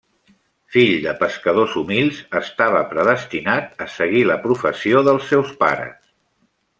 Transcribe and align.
Fill 0.75 0.93
de 1.01 1.11
pescadors 1.19 1.75
humils, 1.81 2.21
estava 2.41 2.81
predestinat 2.95 3.85
a 3.87 3.89
seguir 3.99 4.23
la 4.31 4.39
professió 4.47 5.05
dels 5.09 5.29
seus 5.33 5.53
pares. 5.65 5.97